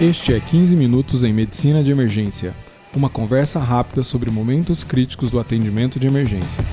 [0.00, 2.52] Este é 15 Minutos em Medicina de Emergência
[2.96, 6.64] uma conversa rápida sobre momentos críticos do atendimento de emergência.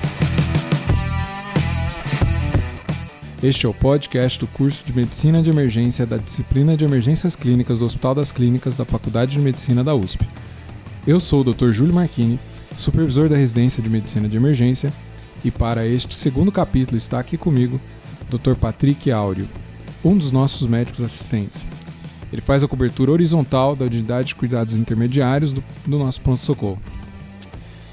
[3.40, 7.78] Este é o podcast do curso de Medicina de Emergência da disciplina de Emergências Clínicas
[7.78, 10.28] do Hospital das Clínicas da Faculdade de Medicina da USP.
[11.06, 11.70] Eu sou o Dr.
[11.70, 12.40] Júlio Marchini,
[12.76, 14.92] supervisor da residência de Medicina de Emergência,
[15.44, 17.80] e para este segundo capítulo está aqui comigo
[18.28, 18.54] Dr.
[18.54, 19.48] Patrick Áureo,
[20.04, 21.64] um dos nossos médicos assistentes.
[22.32, 26.80] Ele faz a cobertura horizontal da unidade de cuidados intermediários do, do nosso pronto-socorro.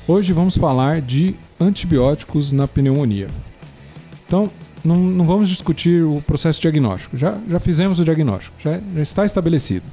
[0.08, 3.28] Hoje vamos falar de antibióticos na pneumonia.
[4.26, 4.50] Então,
[4.84, 7.18] não, não, vamos discutir o processo diagnóstico.
[7.18, 9.86] Já, já fizemos o diagnóstico, já, já está estabelecido.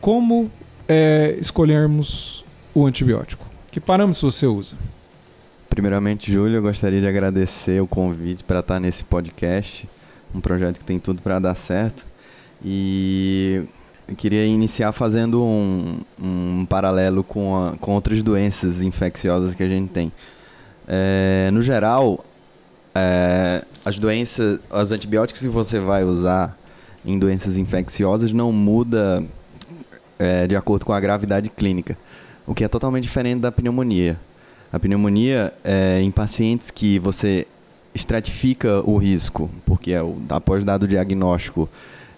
[0.00, 0.50] Como
[0.86, 2.44] é, escolhermos
[2.74, 3.46] o antibiótico?
[3.72, 4.76] Que parâmetros você usa?
[5.70, 9.88] Primeiramente, Júlio, eu gostaria de agradecer o convite para estar nesse podcast,
[10.34, 12.04] um projeto que tem tudo para dar certo.
[12.64, 13.62] E
[14.08, 19.68] eu queria iniciar fazendo um, um paralelo com, a, com outras doenças infecciosas que a
[19.68, 20.10] gente tem.
[20.88, 22.24] É, no geral,
[22.94, 26.56] é, as doenças, os antibióticos que você vai usar
[27.04, 29.22] em doenças infecciosas não muda
[30.18, 31.98] é, de acordo com a gravidade clínica,
[32.46, 34.16] o que é totalmente diferente da pneumonia.
[34.72, 37.46] A pneumonia é em pacientes que você
[37.94, 41.68] estratifica o risco, porque é o, após dado diagnóstico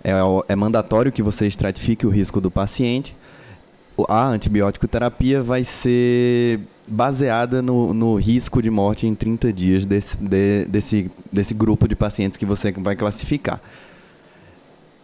[0.07, 3.17] é, é mandatório que você estratifique o risco do paciente.
[4.09, 10.17] A antibiótico terapia vai ser baseada no, no risco de morte em 30 dias desse,
[10.17, 13.61] de, desse, desse grupo de pacientes que você vai classificar.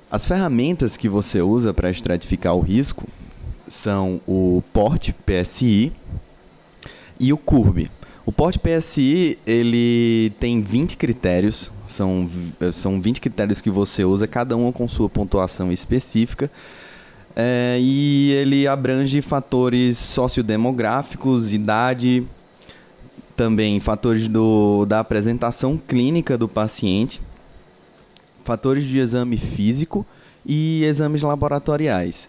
[0.09, 3.09] As ferramentas que você usa para estratificar o risco
[3.67, 5.91] são o PORT PSI
[7.19, 7.91] e o CURB.
[8.25, 12.29] O porte PSI, ele tem 20 critérios, são,
[12.73, 16.51] são 20 critérios que você usa, cada um com sua pontuação específica.
[17.35, 22.25] É, e ele abrange fatores sociodemográficos, idade,
[23.35, 27.21] também fatores do, da apresentação clínica do paciente,
[28.45, 30.07] fatores de exame físico
[30.47, 32.29] e exames laboratoriais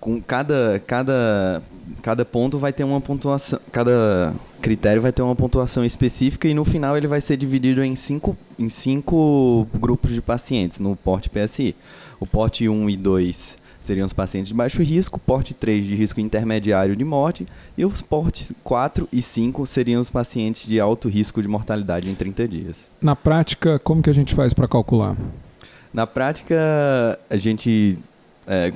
[0.00, 1.62] com cada, cada,
[2.02, 6.64] cada ponto vai ter uma pontuação, cada critério vai ter uma pontuação específica e no
[6.64, 11.74] final ele vai ser dividido em cinco, em cinco grupos de pacientes no porte PSI.
[12.18, 16.20] O porte 1 e 2 seriam os pacientes de baixo risco, porte 3 de risco
[16.20, 21.40] intermediário de morte e os portes 4 e 5 seriam os pacientes de alto risco
[21.40, 22.90] de mortalidade em 30 dias.
[23.00, 25.16] Na prática, como que a gente faz para calcular?
[25.92, 27.98] Na prática, a gente
[28.46, 28.72] é,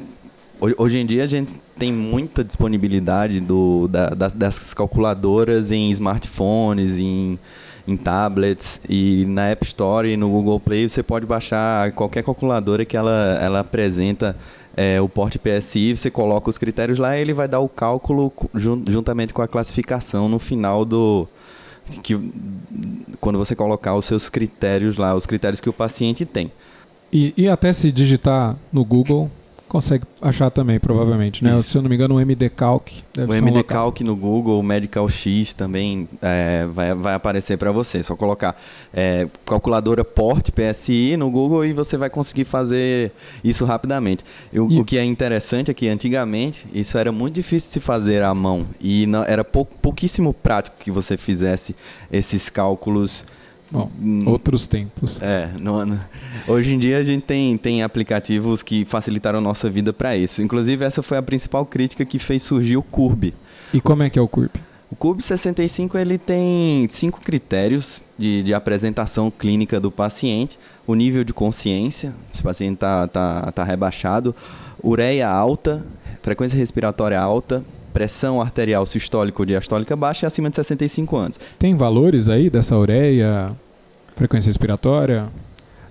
[0.60, 6.98] Hoje em dia a gente tem muita disponibilidade do, da, das, dessas calculadoras em smartphones,
[6.98, 7.38] em,
[7.87, 12.84] em tablets e na App Store e no Google Play você pode baixar qualquer calculadora
[12.84, 14.37] que ela, ela apresenta
[14.76, 18.32] é, o porte PSI, você coloca os critérios lá e ele vai dar o cálculo
[18.54, 21.28] juntamente com a classificação no final do,
[22.03, 22.19] que
[23.20, 26.50] quando você colocar os seus critérios lá, os critérios que o paciente tem.
[27.12, 29.31] E, e até se digitar no Google,
[29.75, 31.61] consegue achar também, provavelmente, né?
[31.61, 33.03] Se eu não me engano, o MD Calc.
[33.19, 38.01] o MD Calc no Google, o Medical X também é, vai, vai aparecer para você.
[38.01, 38.57] Só colocar
[38.93, 43.11] é, calculadora Port PSI no Google e você vai conseguir fazer
[43.43, 44.25] isso rapidamente.
[44.53, 44.79] Eu, e...
[44.79, 48.33] O que é interessante é que antigamente isso era muito difícil de se fazer à
[48.33, 51.75] mão e não, era pou, pouquíssimo prático que você fizesse
[52.12, 53.25] esses cálculos
[53.75, 54.21] Bom, hum.
[54.27, 55.21] outros tempos.
[55.21, 55.99] É, no, no,
[56.47, 60.41] hoje em dia a gente tem, tem aplicativos que facilitaram a nossa vida para isso.
[60.41, 63.35] Inclusive, essa foi a principal crítica que fez surgir o Curb.
[63.73, 64.53] E como é que é o Curb?
[64.93, 70.56] O Curb 65 ele tem cinco critérios de, de apresentação clínica do paciente.
[70.87, 74.33] O nível de consciência, se o paciente está tá, tá rebaixado.
[74.85, 75.85] Ureia alta,
[76.23, 81.41] frequência respiratória alta, pressão arterial sistólica ou diastólica baixa e acima de 65 anos.
[81.59, 83.53] Tem valores aí dessa ureia,
[84.16, 85.28] Frequência respiratória?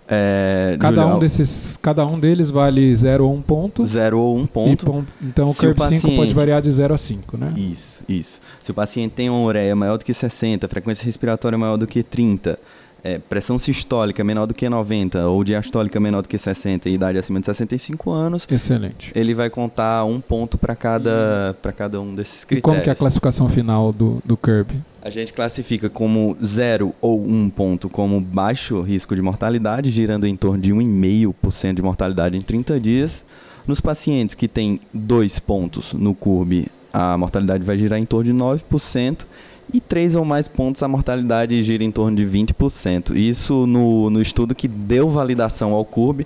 [0.07, 3.85] É, cada, Julião, um desses, cada um deles vale 0 ou 1 um ponto.
[3.85, 5.05] 0 ou 1 um ponto.
[5.21, 7.53] Então o curve 5 pode variar de 0 a 5, né?
[7.55, 8.39] Isso, isso.
[8.61, 12.03] Se o paciente tem uma ureia maior do que 60, frequência respiratória maior do que
[12.03, 12.59] 30,
[13.03, 17.17] é, pressão sistólica menor do que 90 ou diastólica menor do que 60 e idade
[17.17, 18.47] acima de 65 anos.
[18.49, 19.11] Excelente.
[19.13, 22.59] Ele vai contar um ponto para cada, cada um desses critérios.
[22.59, 24.75] E como que é a classificação final do, do CURB?
[25.01, 30.25] A gente classifica como 0 ou 1 um ponto como baixo risco de mortalidade, girando
[30.25, 33.25] em torno de 1,5% de mortalidade em 30 dias.
[33.67, 38.33] Nos pacientes que têm dois pontos no CURB, a mortalidade vai girar em torno de
[38.33, 39.25] 9%
[39.71, 43.15] e três ou mais pontos a mortalidade gira em torno de 20%.
[43.15, 46.25] Isso no, no estudo que deu validação ao CURB,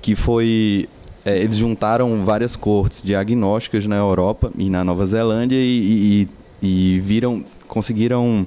[0.00, 0.88] que foi
[1.24, 6.28] é, eles juntaram várias cortes diagnósticas na Europa e na Nova Zelândia e,
[6.62, 8.46] e, e viram, conseguiram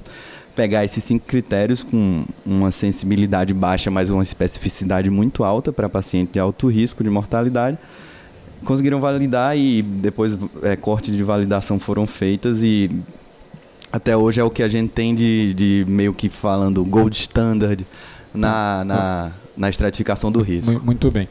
[0.56, 6.32] pegar esses cinco critérios com uma sensibilidade baixa, mas uma especificidade muito alta para paciente
[6.32, 7.78] de alto risco de mortalidade.
[8.64, 12.90] Conseguiram validar e depois é, cortes de validação foram feitas e
[13.94, 17.86] até hoje é o que a gente tem de, de meio que falando gold standard
[18.34, 20.82] na, na, na estratificação do risco.
[20.84, 21.28] Muito bem.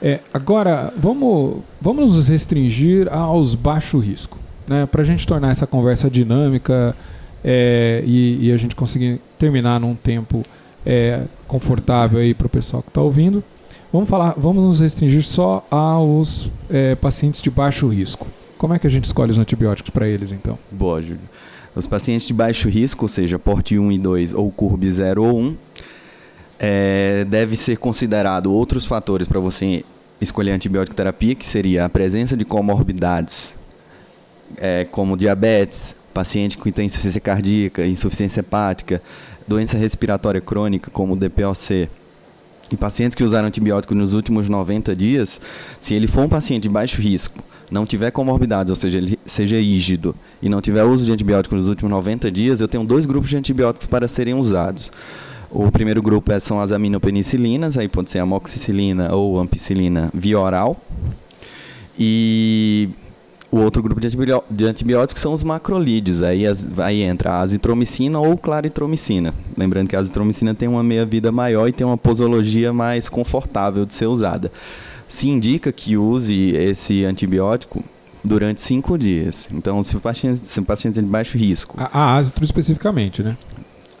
[0.00, 4.86] É, agora, vamos, vamos nos restringir aos baixo risco, né?
[4.86, 6.96] para a gente tornar essa conversa dinâmica
[7.44, 10.42] é, e, e, a gente conseguir terminar num tempo
[10.86, 13.44] é, confortável para o pessoal que está ouvindo.
[13.92, 18.26] Vamos falar, vamos nos restringir só aos é, pacientes de baixo risco.
[18.56, 20.58] Como é que a gente escolhe os antibióticos para eles, então?
[20.72, 21.20] Boa, Júlio.
[21.78, 25.38] Os pacientes de baixo risco, ou seja, porte 1 e 2 ou CURB 0 ou
[25.38, 25.56] 1,
[26.58, 29.84] é, deve ser considerado outros fatores para você
[30.20, 33.56] escolher antibiótico terapia, que seria a presença de comorbidades
[34.56, 39.00] é, como diabetes, paciente que tem insuficiência cardíaca, insuficiência hepática,
[39.46, 41.88] doença respiratória crônica como DPOC,
[42.72, 45.40] e pacientes que usaram antibiótico nos últimos 90 dias,
[45.78, 47.40] se ele for um paciente de baixo risco,
[47.70, 51.68] não tiver comorbidades, ou seja, ele seja rígido e não tiver uso de antibiótico nos
[51.68, 54.90] últimos 90 dias, eu tenho dois grupos de antibióticos para serem usados.
[55.50, 60.76] O primeiro grupo é, são as aminopenicilinas, aí pode ser amoxicilina ou ampicilina via oral.
[61.98, 62.90] E
[63.50, 66.22] o outro grupo de antibióticos são os macrolídeos.
[66.22, 69.32] Aí, as, aí entra a azitromicina ou claritromicina.
[69.56, 73.94] Lembrando que a azitromicina tem uma meia-vida maior e tem uma posologia mais confortável de
[73.94, 74.52] ser usada.
[75.08, 77.82] Se indica que use esse antibiótico
[78.22, 79.48] durante cinco dias.
[79.52, 81.76] Então, se o paciente, se o paciente é de baixo risco.
[81.78, 83.36] A, a azitro especificamente, né?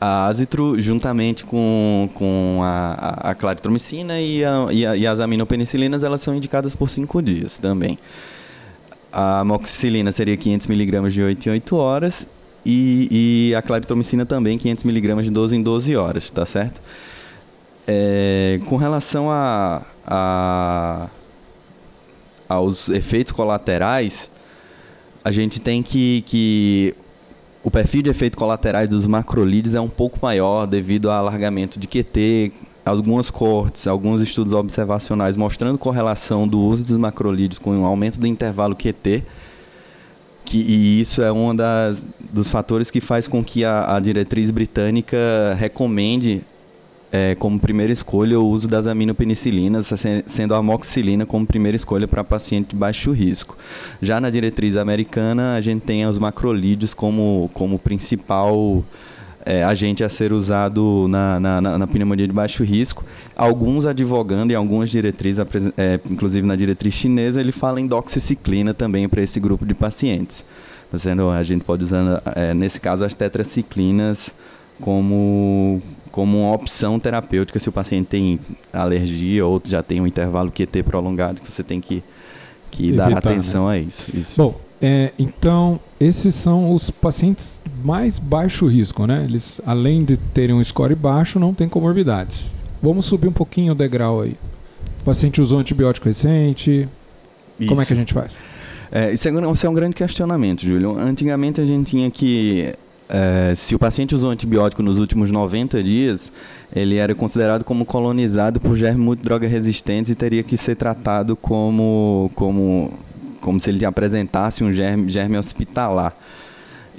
[0.00, 6.04] a azitro juntamente com, com a, a claritromicina e, a, e, a, e, as aminopenicilinas
[6.04, 7.98] elas são indicadas por 5 dias também.
[9.12, 12.28] A amoxicilina seria 500mg de 8 em 8 horas
[12.64, 16.80] e, e a claritromicina também 500mg de 12 em 12 horas, tá certo?
[17.90, 21.08] É, com relação a, a,
[22.46, 24.30] aos efeitos colaterais,
[25.24, 26.94] a gente tem que, que
[27.64, 31.86] o perfil de efeitos colaterais dos macrolídeos é um pouco maior devido ao alargamento de
[31.86, 32.52] QT,
[32.84, 38.26] algumas cortes, alguns estudos observacionais mostrando correlação do uso dos macrolídeos com o aumento do
[38.26, 39.22] intervalo QT.
[40.44, 44.50] Que, e isso é um das, dos fatores que faz com que a, a diretriz
[44.50, 45.16] britânica
[45.58, 46.42] recomende
[47.12, 49.92] é, como primeira escolha o uso das aminopenicilinas,
[50.26, 53.56] sendo a amoxicilina como primeira escolha para paciente de baixo risco.
[54.00, 58.84] Já na diretriz americana, a gente tem os macrolídeos como, como principal
[59.48, 63.02] é, agente a ser usado na, na, na, pneumonia de baixo risco.
[63.34, 65.42] Alguns advogando em algumas diretrizes,
[65.76, 70.44] é, inclusive na diretriz chinesa, ele fala em doxiciclina também para esse grupo de pacientes.
[70.90, 74.34] Tá sendo, a gente pode usar, é, nesse caso, as tetraciclinas
[74.80, 75.82] como,
[76.18, 78.40] como uma opção terapêutica se o paciente tem
[78.72, 82.02] alergia ou já tem um intervalo QT prolongado que você tem que,
[82.72, 83.74] que Evitar, dar atenção né?
[83.74, 84.10] a isso.
[84.12, 84.34] isso.
[84.36, 89.26] Bom, é, então esses são os pacientes mais baixo risco, né?
[89.28, 92.50] Eles, além de terem um score baixo, não têm comorbidades.
[92.82, 94.36] Vamos subir um pouquinho o degrau aí.
[95.02, 96.88] O paciente usou antibiótico recente.
[97.60, 97.68] Isso.
[97.68, 98.40] Como é que a gente faz?
[98.90, 100.98] É, isso, é, isso é um grande questionamento, Júlio.
[100.98, 102.74] Antigamente a gente tinha que
[103.08, 106.30] é, se o paciente usou antibiótico nos últimos 90 dias,
[106.74, 111.34] ele era considerado como colonizado por germes muito droga resistentes e teria que ser tratado
[111.34, 112.92] como, como,
[113.40, 116.14] como se ele apresentasse um germe, germe hospitalar.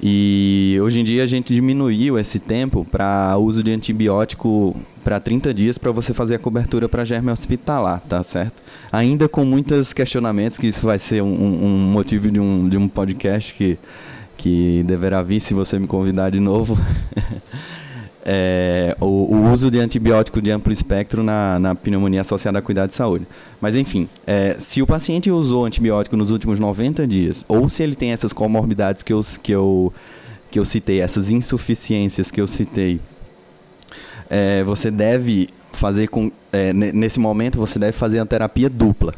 [0.01, 5.53] E hoje em dia a gente diminuiu esse tempo para uso de antibiótico para 30
[5.53, 8.63] dias para você fazer a cobertura para germe hospitalar, tá certo?
[8.91, 12.87] Ainda com muitos questionamentos, que isso vai ser um, um motivo de um, de um
[12.87, 13.77] podcast que
[14.39, 16.79] que deverá vir se você me convidar de novo.
[18.23, 22.87] é, o, o, uso de antibiótico de amplo espectro na, na pneumonia associada a cuidado
[22.87, 23.27] de saúde.
[23.59, 27.95] Mas, enfim, é, se o paciente usou antibiótico nos últimos 90 dias, ou se ele
[27.95, 29.93] tem essas comorbidades que eu, que eu,
[30.49, 33.01] que eu citei, essas insuficiências que eu citei,
[34.29, 36.31] é, você deve fazer com.
[36.53, 39.13] É, nesse momento, você deve fazer a terapia dupla.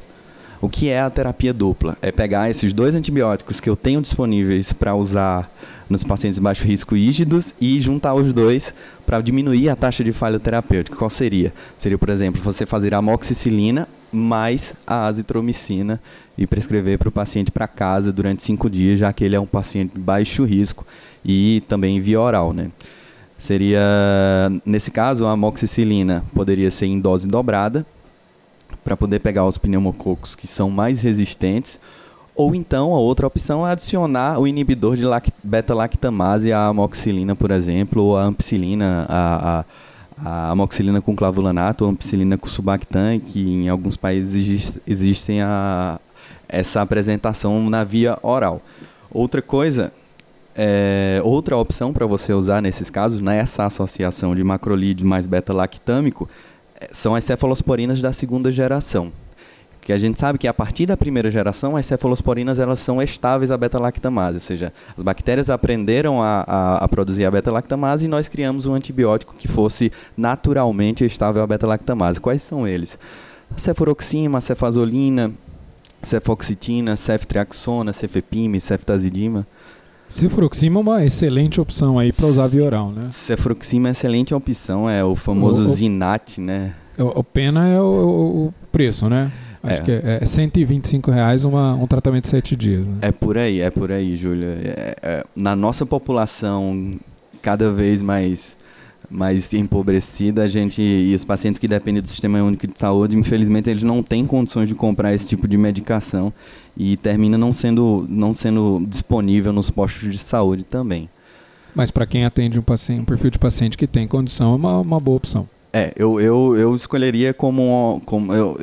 [0.62, 1.98] O que é a terapia dupla?
[2.04, 5.52] É pegar esses dois antibióticos que eu tenho disponíveis para usar
[5.90, 8.72] nos pacientes de baixo risco rígidos e juntar os dois
[9.04, 10.96] para diminuir a taxa de falha terapêutica.
[10.96, 11.52] Qual seria?
[11.80, 16.00] Seria, por exemplo, você fazer a amoxicilina mais a azitromicina
[16.38, 19.48] e prescrever para o paciente para casa durante cinco dias, já que ele é um
[19.48, 20.86] paciente de baixo risco
[21.26, 22.70] e também via oral, né?
[23.40, 23.82] Seria,
[24.64, 27.84] nesse caso, a amoxicilina poderia ser em dose dobrada,
[28.84, 31.80] para poder pegar os pneumococos que são mais resistentes.
[32.36, 35.04] Ou então a outra opção é adicionar o inibidor de
[35.44, 39.66] beta-lactamase à amoxicilina, por exemplo, ou a ampicilina, a, a,
[40.26, 46.00] a amoxicilina com clavulanato, ou a ampicilina com subactam, que em alguns países existem a,
[46.48, 48.62] essa apresentação na via oral.
[49.12, 49.92] Outra coisa,
[50.56, 56.30] é, outra opção para você usar nesses casos, nessa associação de macrolídeo mais beta-lactâmico,
[56.92, 59.12] são as cefalosporinas da segunda geração.
[59.82, 63.50] Que a gente sabe que a partir da primeira geração, as cefalosporinas elas são estáveis
[63.50, 68.30] à beta-lactamase, ou seja, as bactérias aprenderam a, a, a produzir a beta-lactamase e nós
[68.30, 72.22] criamos um antibiótico que fosse naturalmente estável à beta-lactamase.
[72.22, 72.98] Quais são eles?
[73.56, 75.32] A cefuroxima, a cefazolina,
[76.04, 79.48] cefoxitina, ceftriaxona, cefepime, ceftazidima.
[80.12, 83.08] Cefuroxima é uma excelente opção aí para usar via oral, né?
[83.10, 86.74] Cefuroxima é excelente opção, é o famoso o, Zinat, né?
[86.98, 87.86] O, o pena é o,
[88.50, 89.32] o, preço, né?
[89.64, 89.86] Acho é.
[89.86, 92.88] que é, é 125 reais uma, um tratamento de 7 dias.
[92.88, 92.98] Né?
[93.04, 94.60] É por aí, é por aí, Júlia.
[94.62, 97.00] É, é, na nossa população
[97.42, 98.58] cada vez mais
[99.10, 103.70] mais empobrecida, a gente e os pacientes que dependem do sistema único de saúde, infelizmente
[103.70, 106.34] eles não têm condições de comprar esse tipo de medicação
[106.76, 111.10] e termina não sendo não sendo disponível nos postos de saúde também.
[111.74, 114.80] Mas para quem atende um, paciente, um perfil de paciente que tem condição, é uma,
[114.80, 115.48] uma boa opção.
[115.72, 118.58] É, eu, eu, eu escolheria como, como eu,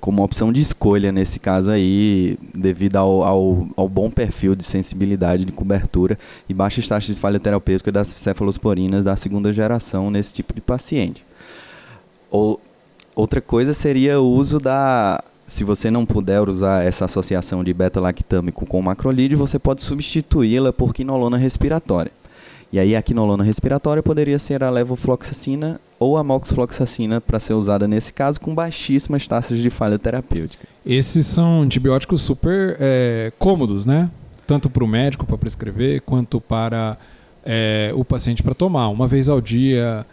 [0.00, 5.44] como opção de escolha nesse caso aí, devido ao, ao, ao, bom perfil de sensibilidade
[5.44, 10.54] de cobertura e baixas taxas de falha terapêutica das cefalosporinas da segunda geração nesse tipo
[10.54, 11.24] de paciente.
[12.30, 12.60] Ou,
[13.14, 15.22] outra coisa seria o uso da.
[15.48, 20.92] Se você não puder usar essa associação de beta-lactâmico com macrolídeo, você pode substituí-la por
[20.92, 22.12] quinolona respiratória.
[22.70, 27.88] E aí a quinolona respiratória poderia ser a levofloxacina ou a moxifloxacina para ser usada
[27.88, 30.68] nesse caso com baixíssimas taxas de falha terapêutica.
[30.84, 34.10] Esses são antibióticos super é, cômodos, né?
[34.46, 36.98] Tanto para o médico para prescrever quanto para
[37.42, 40.04] é, o paciente para tomar uma vez ao dia.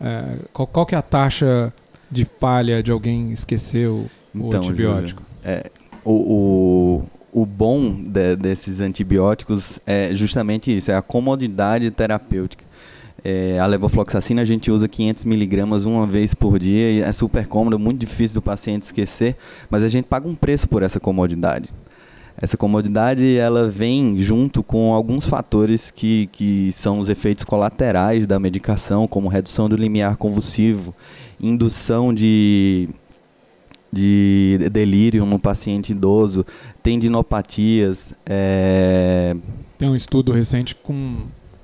[0.00, 1.72] É, qual, qual que é a taxa
[2.10, 5.22] de falha de alguém esquecer o, então, o antibiótico?
[5.42, 5.70] Júlia, é,
[6.04, 12.64] o, o bom de, desses antibióticos é justamente isso, é a comodidade terapêutica.
[13.24, 17.46] É, a levofloxacina a gente usa 500 miligramas uma vez por dia e é super
[17.46, 19.36] cômodo, muito difícil do paciente esquecer,
[19.70, 21.70] mas a gente paga um preço por essa comodidade.
[22.36, 28.40] Essa comodidade ela vem junto com alguns fatores que, que são os efeitos colaterais da
[28.40, 30.94] medicação, como redução do limiar convulsivo,
[31.40, 32.88] indução de
[33.92, 36.46] de delírio no paciente idoso,
[36.82, 38.14] tendinopatias.
[38.24, 39.36] É...
[39.78, 41.16] Tem um estudo recente com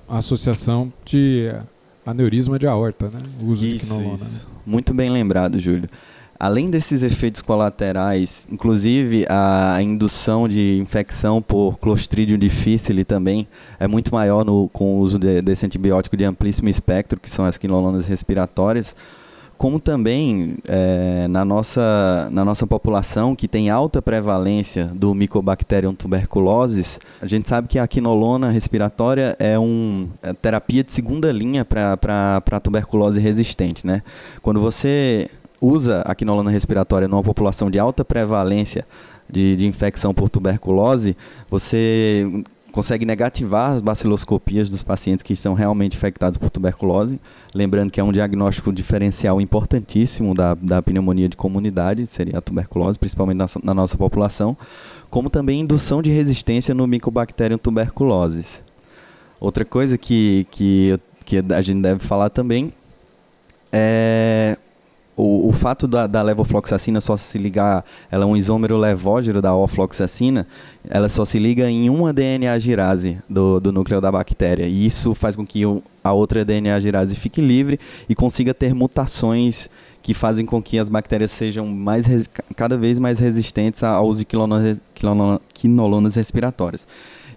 [0.09, 1.51] associação de
[2.05, 3.21] aneurisma de aorta, né?
[3.41, 4.15] O uso isso, de quinolona.
[4.17, 4.47] Isso.
[4.47, 4.53] Né?
[4.67, 5.89] Muito bem lembrado, Júlio.
[6.41, 13.49] Além desses efeitos colaterais, inclusive a indução de infecção por Clostridium difficile também
[13.81, 17.45] é muito maior no, com o uso de, desse antibiótico de amplíssimo espectro, que são
[17.45, 18.95] as quinolonas respiratórias
[19.59, 27.01] como também é, na, nossa, na nossa população que tem alta prevalência do Mycobacterium tuberculosis,
[27.21, 32.41] a gente sabe que a quinolona respiratória é uma é terapia de segunda linha para
[32.51, 33.85] a tuberculose resistente.
[33.85, 34.03] Né?
[34.41, 35.29] Quando você
[35.61, 38.87] usa a quinolona respiratória numa população de alta prevalência
[39.29, 41.17] de, de infecção por tuberculose,
[41.51, 42.27] você
[42.79, 47.19] consegue negativar as baciloscopias dos pacientes que estão realmente infectados por tuberculose.
[47.53, 52.97] Lembrando que é um diagnóstico diferencial importantíssimo da, da pneumonia de comunidade, seria a tuberculose,
[52.97, 54.57] principalmente na, na nossa população,
[55.11, 58.63] como também indução de resistência no Mycobacterium tuberculosis.
[59.41, 62.73] Outra coisa que, que, que a gente deve falar também
[63.73, 64.57] é
[65.19, 69.55] o, o fato da, da levofloxacina só se ligar, ela é um isômero levógero da
[69.55, 70.47] ofloxacina,
[70.89, 74.67] ela só se liga em uma DNA girase do, do núcleo da bactéria.
[74.67, 78.73] E isso faz com que o, a outra DNA girase fique livre e consiga ter
[78.73, 79.69] mutações
[80.01, 82.07] que fazem com que as bactérias sejam mais
[82.55, 84.79] cada vez mais resistentes ao uso de quinolonas,
[85.53, 86.87] quinolonas respiratórias.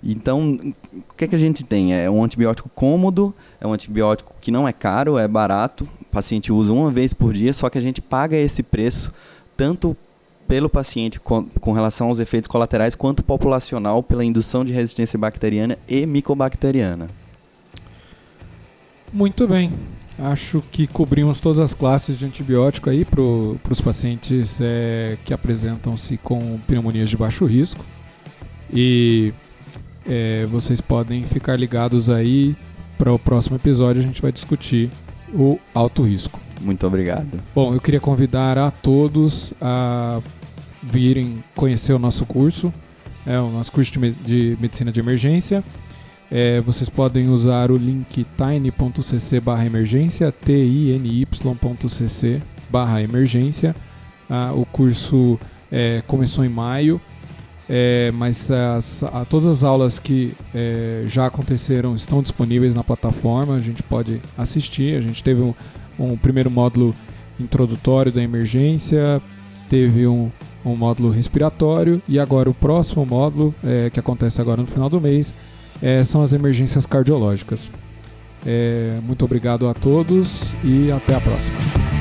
[0.04, 0.74] Então,
[1.10, 1.94] o que, é que a gente tem?
[1.94, 6.52] É um antibiótico cômodo, é um antibiótico que não é caro, é barato, o paciente
[6.52, 9.14] usa uma vez por dia, só que a gente paga esse preço
[9.56, 9.96] tanto
[10.48, 15.78] pelo paciente com, com relação aos efeitos colaterais, quanto populacional pela indução de resistência bacteriana
[15.88, 17.08] e micobacteriana.
[19.14, 19.72] Muito bem.
[20.18, 26.18] Acho que cobrimos todas as classes de antibiótico aí para os pacientes é, que apresentam-se
[26.18, 27.86] com pneumonias de baixo risco.
[28.74, 29.34] E
[30.12, 32.54] é, vocês podem ficar ligados aí
[32.98, 34.02] para o próximo episódio.
[34.02, 34.92] A gente vai discutir
[35.34, 36.38] o alto risco.
[36.60, 37.40] Muito obrigado.
[37.56, 40.20] Bom, eu queria convidar a todos a
[40.84, 42.74] virem conhecer o nosso curso,
[43.26, 43.94] é o nosso curso
[44.26, 45.64] de, medicina de emergência.
[46.30, 53.74] É, vocês podem usar o link tiny.cc barra emergência, tiny.cc barra emergência.
[54.30, 55.40] Ah, o curso
[55.72, 57.00] é, começou em maio,
[57.74, 63.56] é, mas as, a, todas as aulas que é, já aconteceram estão disponíveis na plataforma,
[63.56, 64.98] a gente pode assistir.
[64.98, 65.54] A gente teve um,
[65.98, 66.94] um primeiro módulo
[67.40, 69.22] introdutório da emergência,
[69.70, 70.30] teve um,
[70.66, 75.00] um módulo respiratório e agora o próximo módulo, é, que acontece agora no final do
[75.00, 75.34] mês,
[75.82, 77.72] é, são as emergências cardiológicas.
[78.46, 82.01] É, muito obrigado a todos e até a próxima.